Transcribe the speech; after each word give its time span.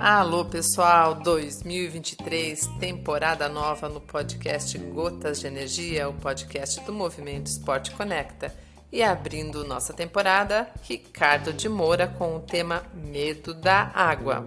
Alô 0.00 0.44
pessoal, 0.44 1.16
2023, 1.16 2.66
temporada 2.78 3.48
nova 3.48 3.88
no 3.88 4.00
podcast 4.00 4.78
Gotas 4.78 5.40
de 5.40 5.46
Energia, 5.46 6.08
o 6.08 6.14
podcast 6.14 6.80
do 6.86 6.92
Movimento 6.92 7.48
Esporte 7.48 7.90
Conecta. 7.90 8.54
E 8.90 9.02
abrindo 9.02 9.66
nossa 9.66 9.92
temporada, 9.92 10.66
Ricardo 10.82 11.52
de 11.52 11.68
Moura 11.68 12.06
com 12.06 12.36
o 12.36 12.40
tema 12.40 12.84
Medo 12.94 13.52
da 13.52 13.90
Água. 13.94 14.44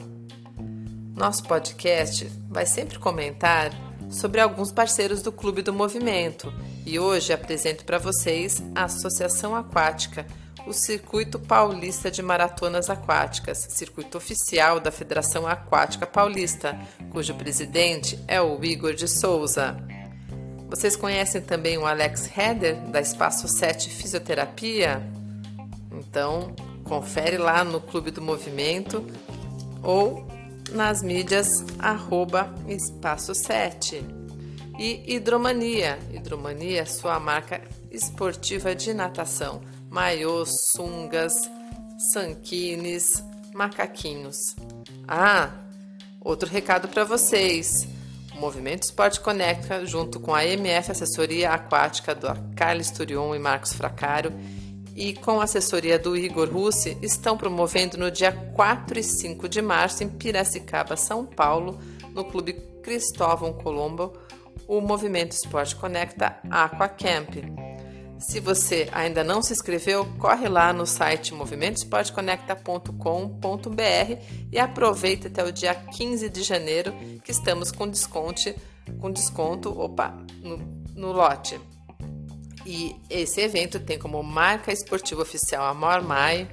Nosso 1.15 1.43
podcast 1.43 2.25
vai 2.49 2.65
sempre 2.65 2.97
comentar 2.97 3.71
sobre 4.09 4.41
alguns 4.41 4.71
parceiros 4.71 5.21
do 5.21 5.31
Clube 5.31 5.61
do 5.61 5.71
Movimento 5.71 6.51
e 6.85 6.97
hoje 6.97 7.31
apresento 7.31 7.85
para 7.85 7.97
vocês 7.97 8.63
a 8.73 8.85
Associação 8.85 9.55
Aquática, 9.55 10.25
o 10.65 10.73
Circuito 10.73 11.39
Paulista 11.39 12.11
de 12.11 12.21
Maratonas 12.21 12.89
Aquáticas, 12.89 13.67
circuito 13.69 14.17
oficial 14.17 14.79
da 14.79 14.91
Federação 14.91 15.47
Aquática 15.47 16.05
Paulista, 16.05 16.79
cujo 17.11 17.33
presidente 17.35 18.19
é 18.27 18.41
o 18.41 18.63
Igor 18.63 18.93
de 18.93 19.07
Souza. 19.07 19.77
Vocês 20.69 20.95
conhecem 20.95 21.41
também 21.41 21.77
o 21.77 21.85
Alex 21.85 22.29
Heder, 22.35 22.75
da 22.89 23.01
Espaço 23.01 23.47
7 23.47 23.89
Fisioterapia? 23.89 25.01
Então, 25.91 26.55
confere 26.83 27.37
lá 27.37 27.63
no 27.63 27.81
Clube 27.81 28.11
do 28.11 28.21
Movimento 28.21 29.05
ou 29.83 30.25
nas 30.71 31.01
mídias 31.01 31.65
arroba 31.79 32.53
Espaço 32.67 33.33
7. 33.35 34.05
E 34.79 35.15
Hidromania, 35.15 35.99
Hidromania, 36.13 36.85
sua 36.85 37.19
marca 37.19 37.61
esportiva 37.91 38.73
de 38.73 38.93
natação 38.93 39.61
maiôs, 39.91 40.49
sungas, 40.71 41.33
sanquines, 42.13 43.23
macaquinhos. 43.53 44.55
Ah, 45.05 45.51
outro 46.21 46.49
recado 46.49 46.87
para 46.87 47.03
vocês. 47.03 47.87
O 48.33 48.39
Movimento 48.39 48.83
Esporte 48.83 49.19
Conecta, 49.19 49.85
junto 49.85 50.19
com 50.19 50.33
a 50.33 50.45
MF 50.45 50.91
Assessoria 50.91 51.51
Aquática 51.51 52.15
do 52.15 52.27
Carlos 52.55 52.89
Turion 52.89 53.35
e 53.35 53.39
Marcos 53.39 53.73
Fracaro 53.73 54.31
e 54.95 55.13
com 55.13 55.41
a 55.41 55.43
assessoria 55.43 55.99
do 55.99 56.15
Igor 56.15 56.49
Russi, 56.49 56.97
estão 57.01 57.37
promovendo 57.37 57.97
no 57.97 58.09
dia 58.09 58.31
4 58.31 58.97
e 58.97 59.03
5 59.03 59.49
de 59.49 59.61
março 59.61 60.03
em 60.03 60.09
Piracicaba, 60.09 60.95
São 60.95 61.25
Paulo, 61.25 61.79
no 62.13 62.23
Clube 62.25 62.53
Cristóvão 62.81 63.53
Colombo, 63.53 64.13
o 64.67 64.79
Movimento 64.79 65.33
Esporte 65.33 65.75
Conecta 65.75 66.39
Aqua 66.49 66.87
Camp. 66.87 67.35
Se 68.21 68.39
você 68.39 68.87
ainda 68.91 69.23
não 69.23 69.41
se 69.41 69.51
inscreveu, 69.51 70.05
corre 70.19 70.47
lá 70.47 70.71
no 70.71 70.85
site 70.85 71.33
movimentosportconecta.com.br 71.33 74.21
e 74.51 74.59
aproveita 74.59 75.27
até 75.27 75.43
o 75.43 75.51
dia 75.51 75.73
15 75.73 76.29
de 76.29 76.43
janeiro 76.43 76.93
que 77.23 77.31
estamos 77.31 77.71
com 77.71 77.87
desconto, 77.87 78.53
com 78.99 79.11
desconto 79.11 79.71
opa, 79.77 80.15
no, 80.43 80.57
no 80.95 81.11
lote. 81.11 81.59
E 82.63 82.95
esse 83.09 83.41
evento 83.41 83.79
tem 83.79 83.97
como 83.97 84.21
marca 84.21 84.71
esportiva 84.71 85.23
oficial 85.23 85.65
a 85.65 85.73
Mormai, 85.73 86.47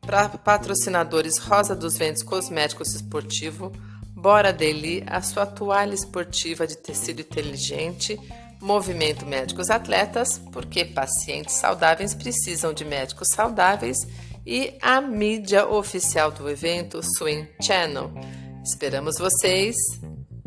para 0.00 0.28
patrocinadores 0.28 1.38
Rosa 1.38 1.76
dos 1.76 1.96
Ventos 1.96 2.24
Cosméticos 2.24 2.94
Esportivo, 2.94 3.70
Bora 4.10 4.52
Deli, 4.52 5.04
a 5.06 5.22
sua 5.22 5.46
toalha 5.46 5.94
esportiva 5.94 6.66
de 6.66 6.76
tecido 6.76 7.20
inteligente, 7.20 8.18
Movimento 8.64 9.26
Médicos 9.26 9.68
Atletas, 9.68 10.38
porque 10.50 10.86
pacientes 10.86 11.56
saudáveis 11.56 12.14
precisam 12.14 12.72
de 12.72 12.82
médicos 12.82 13.28
saudáveis, 13.28 13.98
e 14.46 14.78
a 14.80 15.02
mídia 15.02 15.68
oficial 15.68 16.32
do 16.32 16.48
evento, 16.48 17.02
Swing 17.02 17.46
Channel. 17.60 18.10
Esperamos 18.64 19.18
vocês 19.18 19.76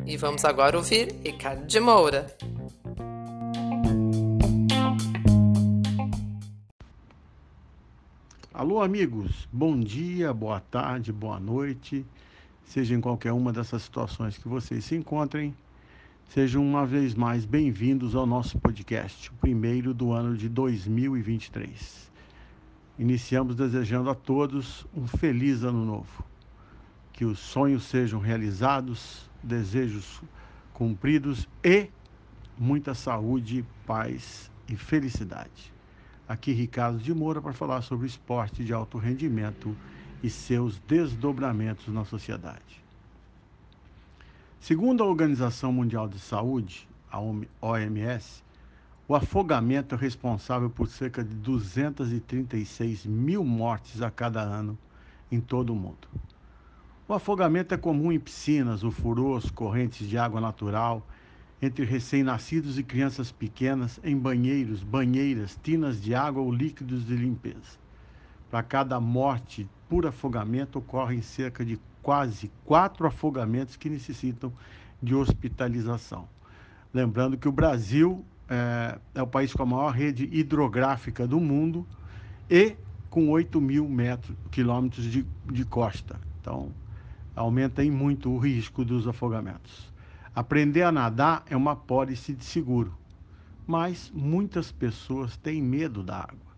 e 0.03 0.17
vamos 0.17 0.43
agora 0.43 0.75
ouvir 0.75 1.13
Ricardo 1.23 1.67
de 1.67 1.79
Moura. 1.79 2.35
Alô, 8.51 8.81
amigos, 8.81 9.47
bom 9.53 9.79
dia, 9.79 10.33
boa 10.33 10.59
tarde, 10.59 11.13
boa 11.13 11.39
noite, 11.39 12.03
seja 12.65 12.95
em 12.95 12.99
qualquer 12.99 13.31
uma 13.31 13.53
dessas 13.53 13.83
situações 13.83 14.39
que 14.39 14.47
vocês 14.47 14.83
se 14.85 14.95
encontrem. 14.95 15.55
Sejam 16.29 16.61
uma 16.61 16.85
vez 16.85 17.15
mais 17.15 17.45
bem-vindos 17.45 18.13
ao 18.13 18.25
nosso 18.25 18.59
podcast, 18.59 19.29
o 19.29 19.33
primeiro 19.35 19.93
do 19.93 20.11
ano 20.11 20.35
de 20.35 20.49
2023. 20.49 22.11
Iniciamos 22.99 23.55
desejando 23.55 24.09
a 24.09 24.13
todos 24.13 24.85
um 24.93 25.07
feliz 25.07 25.63
ano 25.63 25.85
novo. 25.85 26.25
Que 27.13 27.23
os 27.23 27.39
sonhos 27.39 27.85
sejam 27.85 28.19
realizados, 28.19 29.31
desejos 29.41 30.21
cumpridos 30.73 31.47
e 31.63 31.89
muita 32.57 32.93
saúde, 32.93 33.65
paz 33.85 34.51
e 34.67 34.75
felicidade. 34.75 35.73
Aqui 36.27 36.51
Ricardo 36.51 36.99
de 36.99 37.13
Moura 37.13 37.41
para 37.41 37.53
falar 37.53 37.81
sobre 37.81 38.05
o 38.05 38.07
esporte 38.07 38.65
de 38.65 38.73
alto 38.73 38.97
rendimento 38.97 39.75
e 40.21 40.29
seus 40.29 40.77
desdobramentos 40.79 41.87
na 41.87 42.03
sociedade. 42.03 42.86
Segundo 44.59 45.01
a 45.01 45.05
Organização 45.05 45.71
Mundial 45.71 46.09
de 46.09 46.19
Saúde, 46.19 46.89
a 47.09 47.19
OMS, 47.61 48.43
o 49.07 49.15
afogamento 49.15 49.95
é 49.95 49.97
responsável 49.97 50.69
por 50.69 50.87
cerca 50.87 51.23
de 51.23 51.33
236 51.35 53.05
mil 53.05 53.45
mortes 53.45 54.01
a 54.01 54.11
cada 54.11 54.41
ano 54.41 54.77
em 55.31 55.39
todo 55.39 55.71
o 55.71 55.75
mundo. 55.75 56.07
O 57.07 57.13
afogamento 57.13 57.73
é 57.73 57.77
comum 57.77 58.11
em 58.11 58.19
piscinas, 58.19 58.83
ufurôs, 58.83 59.49
correntes 59.49 60.09
de 60.09 60.17
água 60.17 60.41
natural, 60.41 61.07
entre 61.61 61.85
recém-nascidos 61.85 62.77
e 62.77 62.83
crianças 62.83 63.31
pequenas, 63.31 63.99
em 64.03 64.17
banheiros, 64.17 64.83
banheiras, 64.83 65.57
tinas 65.63 66.01
de 66.01 66.13
água 66.13 66.41
ou 66.41 66.51
líquidos 66.51 67.05
de 67.05 67.15
limpeza. 67.15 67.79
Para 68.49 68.63
cada 68.63 68.99
morte 68.99 69.69
por 69.87 70.05
afogamento, 70.05 70.79
ocorrem 70.79 71.21
cerca 71.21 71.63
de 71.63 71.79
quase 72.07 72.49
quatro 72.63 73.05
afogamentos 73.05 73.75
que 73.75 73.89
necessitam 73.89 74.53
de 75.03 75.13
hospitalização. 75.13 76.25
Lembrando 76.93 77.37
que 77.37 77.49
o 77.49 77.51
Brasil 77.51 78.23
é, 78.47 78.97
é 79.13 79.21
o 79.21 79.27
país 79.27 79.51
com 79.51 79.63
a 79.63 79.65
maior 79.65 79.89
rede 79.89 80.23
hidrográfica 80.31 81.27
do 81.27 81.37
mundo 81.37 81.85
e 82.49 82.77
com 83.09 83.29
8 83.29 83.59
mil 83.59 83.89
metros, 83.89 84.37
quilômetros 84.49 85.03
de, 85.03 85.25
de 85.51 85.65
costa. 85.65 86.17
Então, 86.39 86.71
aumenta 87.35 87.83
em 87.83 87.91
muito 87.91 88.31
o 88.31 88.37
risco 88.37 88.85
dos 88.85 89.05
afogamentos. 89.05 89.91
Aprender 90.33 90.83
a 90.83 90.93
nadar 90.93 91.43
é 91.49 91.57
uma 91.57 91.75
pólice 91.75 92.33
de 92.33 92.45
seguro, 92.45 92.93
mas 93.67 94.09
muitas 94.15 94.71
pessoas 94.71 95.35
têm 95.35 95.61
medo 95.61 96.01
da 96.01 96.19
água. 96.19 96.55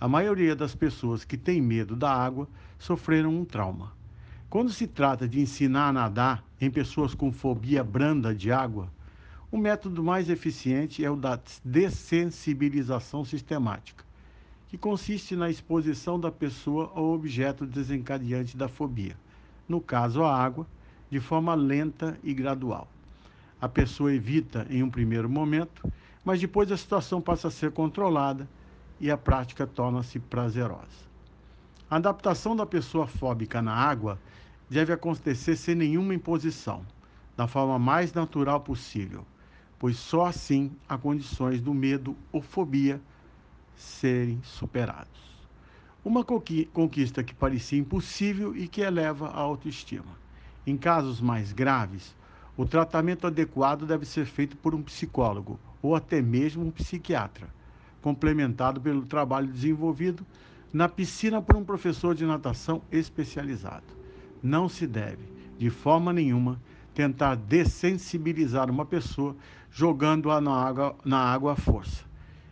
A 0.00 0.08
maioria 0.08 0.56
das 0.56 0.74
pessoas 0.74 1.26
que 1.26 1.36
têm 1.36 1.60
medo 1.60 1.94
da 1.94 2.10
água 2.10 2.48
sofreram 2.78 3.38
um 3.38 3.44
trauma. 3.44 3.97
Quando 4.50 4.72
se 4.72 4.86
trata 4.86 5.28
de 5.28 5.40
ensinar 5.40 5.88
a 5.88 5.92
nadar 5.92 6.42
em 6.58 6.70
pessoas 6.70 7.14
com 7.14 7.30
fobia 7.30 7.84
branda 7.84 8.34
de 8.34 8.50
água, 8.50 8.90
o 9.52 9.58
método 9.58 10.02
mais 10.02 10.30
eficiente 10.30 11.04
é 11.04 11.10
o 11.10 11.16
da 11.16 11.38
dessensibilização 11.62 13.26
sistemática, 13.26 14.06
que 14.66 14.78
consiste 14.78 15.36
na 15.36 15.50
exposição 15.50 16.18
da 16.18 16.32
pessoa 16.32 16.90
ao 16.94 17.10
objeto 17.10 17.66
desencadeante 17.66 18.56
da 18.56 18.68
fobia, 18.68 19.18
no 19.68 19.82
caso 19.82 20.22
a 20.22 20.34
água, 20.34 20.66
de 21.10 21.20
forma 21.20 21.54
lenta 21.54 22.18
e 22.24 22.32
gradual. 22.32 22.88
A 23.60 23.68
pessoa 23.68 24.14
evita 24.14 24.66
em 24.70 24.82
um 24.82 24.88
primeiro 24.88 25.28
momento, 25.28 25.86
mas 26.24 26.40
depois 26.40 26.72
a 26.72 26.76
situação 26.78 27.20
passa 27.20 27.48
a 27.48 27.50
ser 27.50 27.70
controlada 27.72 28.48
e 28.98 29.10
a 29.10 29.16
prática 29.18 29.66
torna-se 29.66 30.18
prazerosa. 30.18 31.07
A 31.90 31.96
adaptação 31.96 32.54
da 32.54 32.66
pessoa 32.66 33.06
fóbica 33.06 33.62
na 33.62 33.72
água 33.72 34.18
deve 34.68 34.92
acontecer 34.92 35.56
sem 35.56 35.74
nenhuma 35.74 36.14
imposição, 36.14 36.84
da 37.34 37.46
forma 37.46 37.78
mais 37.78 38.12
natural 38.12 38.60
possível, 38.60 39.24
pois 39.78 39.96
só 39.96 40.26
assim 40.26 40.70
há 40.86 40.98
condições 40.98 41.62
do 41.62 41.72
medo 41.72 42.14
ou 42.30 42.42
fobia 42.42 43.00
serem 43.74 44.38
superados. 44.42 45.08
Uma 46.04 46.22
conquista 46.22 47.22
que 47.22 47.32
parecia 47.32 47.78
impossível 47.78 48.54
e 48.54 48.68
que 48.68 48.82
eleva 48.82 49.28
a 49.28 49.38
autoestima. 49.38 50.18
Em 50.66 50.76
casos 50.76 51.22
mais 51.22 51.54
graves, 51.54 52.14
o 52.54 52.66
tratamento 52.66 53.26
adequado 53.26 53.86
deve 53.86 54.04
ser 54.04 54.26
feito 54.26 54.58
por 54.58 54.74
um 54.74 54.82
psicólogo 54.82 55.58
ou 55.80 55.96
até 55.96 56.20
mesmo 56.20 56.66
um 56.66 56.70
psiquiatra, 56.70 57.48
complementado 58.02 58.78
pelo 58.78 59.06
trabalho 59.06 59.46
desenvolvido 59.46 60.26
na 60.72 60.88
piscina 60.88 61.40
por 61.40 61.56
um 61.56 61.64
professor 61.64 62.14
de 62.14 62.24
natação 62.24 62.82
especializado. 62.90 63.86
Não 64.42 64.68
se 64.68 64.86
deve, 64.86 65.24
de 65.58 65.70
forma 65.70 66.12
nenhuma, 66.12 66.60
tentar 66.94 67.34
dessensibilizar 67.34 68.70
uma 68.70 68.84
pessoa 68.84 69.36
jogando-a 69.70 70.40
na 70.40 70.52
água, 70.52 70.96
na 71.04 71.18
água 71.18 71.52
à 71.52 71.56
força. 71.56 72.04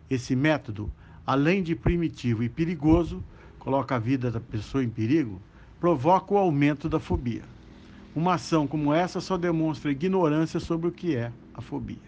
Esse 0.08 0.36
método 0.36 0.90
além 1.26 1.62
de 1.62 1.74
primitivo 1.74 2.44
e 2.44 2.48
perigoso, 2.48 3.22
coloca 3.58 3.96
a 3.96 3.98
vida 3.98 4.30
da 4.30 4.40
pessoa 4.40 4.84
em 4.84 4.88
perigo, 4.88 5.42
provoca 5.80 6.32
o 6.32 6.38
aumento 6.38 6.88
da 6.88 7.00
fobia. 7.00 7.42
Uma 8.14 8.34
ação 8.34 8.66
como 8.66 8.94
essa 8.94 9.20
só 9.20 9.36
demonstra 9.36 9.90
ignorância 9.90 10.60
sobre 10.60 10.88
o 10.88 10.92
que 10.92 11.16
é 11.16 11.32
a 11.52 11.60
fobia. 11.60 11.98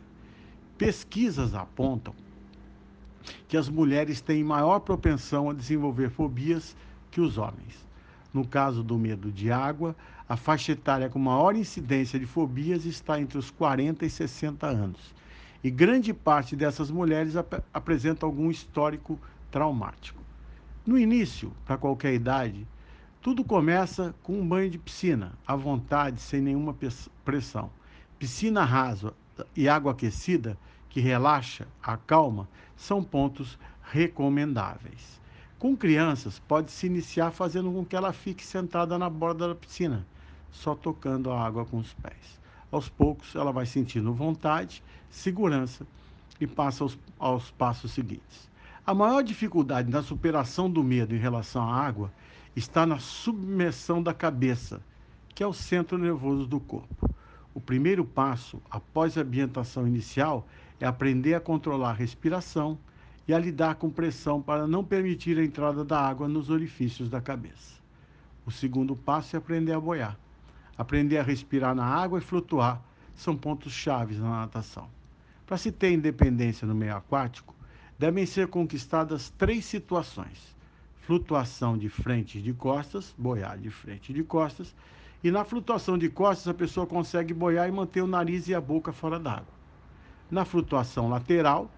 Pesquisas 0.78 1.54
apontam 1.54 2.14
que 3.46 3.56
as 3.56 3.68
mulheres 3.68 4.20
têm 4.20 4.44
maior 4.44 4.80
propensão 4.80 5.50
a 5.50 5.54
desenvolver 5.54 6.10
fobias 6.10 6.76
que 7.10 7.20
os 7.20 7.38
homens. 7.38 7.86
No 8.32 8.46
caso 8.46 8.82
do 8.82 8.98
medo 8.98 9.32
de 9.32 9.50
água, 9.50 9.96
a 10.28 10.36
faixa 10.36 10.72
etária 10.72 11.08
com 11.08 11.18
maior 11.18 11.56
incidência 11.56 12.18
de 12.18 12.26
fobias 12.26 12.84
está 12.84 13.20
entre 13.20 13.38
os 13.38 13.50
40 13.50 14.04
e 14.04 14.10
60 14.10 14.66
anos. 14.66 15.14
E 15.64 15.70
grande 15.70 16.12
parte 16.12 16.54
dessas 16.54 16.90
mulheres 16.90 17.36
ap 17.36 17.62
apresenta 17.72 18.26
algum 18.26 18.50
histórico 18.50 19.18
traumático. 19.50 20.22
No 20.86 20.98
início, 20.98 21.52
para 21.64 21.78
qualquer 21.78 22.14
idade, 22.14 22.66
tudo 23.20 23.42
começa 23.42 24.14
com 24.22 24.40
um 24.40 24.46
banho 24.46 24.70
de 24.70 24.78
piscina, 24.78 25.32
à 25.46 25.56
vontade, 25.56 26.20
sem 26.20 26.40
nenhuma 26.40 26.76
pressão. 27.24 27.70
Piscina 28.18 28.64
rasa 28.64 29.12
e 29.56 29.68
água 29.68 29.92
aquecida, 29.92 30.56
que 30.88 31.00
relaxa, 31.00 31.66
acalma, 31.82 32.48
são 32.76 33.02
pontos 33.02 33.58
recomendáveis. 33.82 35.20
Com 35.58 35.76
crianças, 35.76 36.38
pode 36.38 36.70
se 36.70 36.86
iniciar 36.86 37.32
fazendo 37.32 37.72
com 37.72 37.84
que 37.84 37.96
ela 37.96 38.12
fique 38.12 38.44
sentada 38.44 38.96
na 38.96 39.10
borda 39.10 39.48
da 39.48 39.54
piscina, 39.54 40.06
só 40.50 40.74
tocando 40.74 41.30
a 41.30 41.44
água 41.44 41.64
com 41.64 41.78
os 41.78 41.92
pés. 41.94 42.40
Aos 42.70 42.88
poucos, 42.88 43.34
ela 43.34 43.50
vai 43.50 43.66
sentindo 43.66 44.12
vontade, 44.12 44.82
segurança 45.10 45.86
e 46.40 46.46
passa 46.46 46.84
aos, 46.84 46.98
aos 47.18 47.50
passos 47.50 47.92
seguintes. 47.92 48.48
A 48.86 48.94
maior 48.94 49.22
dificuldade 49.22 49.90
na 49.90 50.02
superação 50.02 50.70
do 50.70 50.82
medo 50.82 51.14
em 51.14 51.18
relação 51.18 51.62
à 51.62 51.74
água 51.74 52.12
está 52.54 52.86
na 52.86 52.98
submersão 52.98 54.02
da 54.02 54.14
cabeça, 54.14 54.80
que 55.34 55.42
é 55.42 55.46
o 55.46 55.52
centro 55.52 55.98
nervoso 55.98 56.46
do 56.46 56.60
corpo. 56.60 57.10
O 57.52 57.60
primeiro 57.60 58.04
passo, 58.04 58.62
após 58.70 59.18
a 59.18 59.22
ambientação 59.22 59.86
inicial, 59.86 60.46
é 60.80 60.86
aprender 60.86 61.34
a 61.34 61.40
controlar 61.40 61.90
a 61.90 61.94
respiração 61.94 62.78
e 63.26 63.34
a 63.34 63.38
lidar 63.38 63.74
com 63.74 63.90
pressão 63.90 64.40
para 64.40 64.66
não 64.66 64.84
permitir 64.84 65.38
a 65.38 65.44
entrada 65.44 65.84
da 65.84 66.00
água 66.00 66.26
nos 66.26 66.48
orifícios 66.48 67.08
da 67.08 67.20
cabeça. 67.20 67.78
O 68.46 68.50
segundo 68.50 68.96
passo 68.96 69.36
é 69.36 69.38
aprender 69.38 69.72
a 69.72 69.80
boiar. 69.80 70.18
Aprender 70.76 71.18
a 71.18 71.22
respirar 71.22 71.74
na 71.74 71.84
água 71.84 72.18
e 72.18 72.22
flutuar 72.22 72.82
são 73.14 73.36
pontos 73.36 73.72
chaves 73.72 74.18
na 74.18 74.30
natação. 74.30 74.88
Para 75.44 75.58
se 75.58 75.72
ter 75.72 75.92
independência 75.92 76.66
no 76.66 76.74
meio 76.74 76.96
aquático, 76.96 77.54
devem 77.98 78.24
ser 78.24 78.46
conquistadas 78.46 79.28
três 79.36 79.64
situações: 79.64 80.56
flutuação 81.02 81.76
de 81.76 81.88
frente 81.88 82.38
e 82.38 82.42
de 82.42 82.54
costas, 82.54 83.14
boiar 83.18 83.58
de 83.58 83.70
frente 83.70 84.10
e 84.10 84.14
de 84.14 84.22
costas, 84.22 84.74
e 85.22 85.30
na 85.30 85.44
flutuação 85.44 85.98
de 85.98 86.08
costas 86.08 86.48
a 86.48 86.54
pessoa 86.54 86.86
consegue 86.86 87.34
boiar 87.34 87.68
e 87.68 87.72
manter 87.72 88.02
o 88.02 88.06
nariz 88.06 88.46
e 88.46 88.54
a 88.54 88.60
boca 88.60 88.92
fora 88.92 89.18
d'água. 89.18 89.57
Na 90.30 90.44
flutuação 90.44 91.08
lateral, 91.08 91.70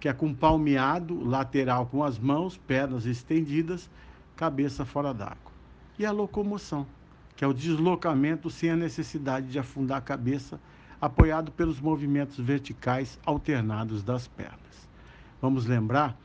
que 0.00 0.08
é 0.08 0.12
com 0.12 0.32
palmeado 0.32 1.22
lateral 1.24 1.86
com 1.86 2.02
as 2.02 2.18
mãos, 2.18 2.56
pernas 2.56 3.04
estendidas, 3.04 3.90
cabeça 4.36 4.84
fora 4.84 5.12
d'água. 5.12 5.52
E 5.98 6.06
a 6.06 6.12
locomoção, 6.12 6.86
que 7.36 7.44
é 7.44 7.46
o 7.46 7.52
deslocamento 7.52 8.48
sem 8.48 8.70
a 8.70 8.76
necessidade 8.76 9.48
de 9.48 9.58
afundar 9.58 9.98
a 9.98 10.02
cabeça, 10.02 10.60
apoiado 11.00 11.52
pelos 11.52 11.80
movimentos 11.80 12.38
verticais 12.38 13.18
alternados 13.24 14.02
das 14.02 14.26
pernas. 14.26 14.88
Vamos 15.40 15.66
lembrar 15.66 16.16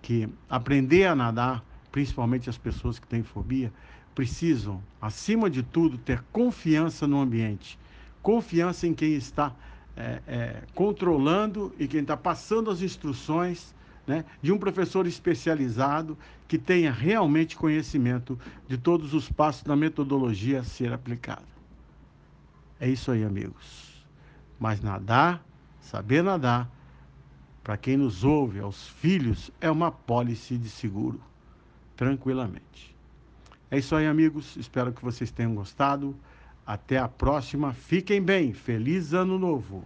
que 0.00 0.28
aprender 0.48 1.06
a 1.06 1.14
nadar, 1.14 1.64
principalmente 1.90 2.50
as 2.50 2.58
pessoas 2.58 2.98
que 2.98 3.06
têm 3.06 3.22
fobia, 3.22 3.72
precisam, 4.14 4.82
acima 5.00 5.48
de 5.48 5.62
tudo, 5.62 5.96
ter 5.96 6.22
confiança 6.32 7.06
no 7.06 7.20
ambiente, 7.20 7.78
confiança 8.22 8.86
em 8.86 8.92
quem 8.92 9.14
está 9.14 9.52
é, 9.96 10.22
é, 10.26 10.62
controlando 10.74 11.74
e 11.78 11.86
quem 11.86 12.00
está 12.00 12.16
passando 12.16 12.70
as 12.70 12.80
instruções 12.82 13.74
né, 14.06 14.24
de 14.40 14.52
um 14.52 14.58
professor 14.58 15.06
especializado 15.06 16.16
que 16.48 16.58
tenha 16.58 16.92
realmente 16.92 17.56
conhecimento 17.56 18.38
de 18.66 18.76
todos 18.76 19.14
os 19.14 19.30
passos 19.30 19.62
da 19.62 19.76
metodologia 19.76 20.60
a 20.60 20.64
ser 20.64 20.92
aplicada. 20.92 21.52
É 22.80 22.88
isso 22.88 23.10
aí, 23.10 23.24
amigos. 23.24 24.04
Mas 24.58 24.80
nadar, 24.80 25.44
saber 25.80 26.22
nadar, 26.22 26.70
para 27.62 27.76
quem 27.76 27.96
nos 27.96 28.24
ouve, 28.24 28.58
aos 28.58 28.88
filhos, 28.88 29.50
é 29.60 29.70
uma 29.70 29.92
pólice 29.92 30.58
de 30.58 30.68
seguro, 30.68 31.20
tranquilamente. 31.96 32.94
É 33.70 33.78
isso 33.78 33.94
aí, 33.94 34.06
amigos. 34.06 34.56
Espero 34.56 34.92
que 34.92 35.02
vocês 35.02 35.30
tenham 35.30 35.54
gostado. 35.54 36.14
Até 36.66 36.98
a 36.98 37.08
próxima. 37.08 37.72
Fiquem 37.72 38.22
bem. 38.22 38.52
Feliz 38.52 39.12
Ano 39.12 39.38
Novo. 39.38 39.84